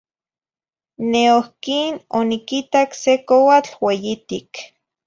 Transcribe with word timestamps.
Neohquin 1.11 1.93
oniquitac 2.19 2.89
se 3.03 3.13
coatl 3.27 3.73
ueyitic. 3.89 4.51